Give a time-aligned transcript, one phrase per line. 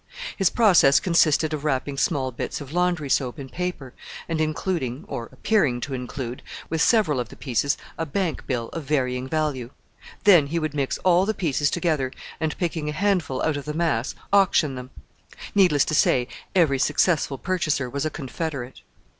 [0.35, 3.93] His process consisted of wrapping small bits of laundry soap in paper,
[4.27, 8.83] and including or appearing to include with several of the pieces a bank bill of
[8.83, 9.69] varying value.
[10.23, 13.75] Then he would mix all the pieces together, and picking a handful out of the
[13.75, 14.89] mass, auction them.
[15.53, 18.81] Needless to say every successful purchaser was a confederate!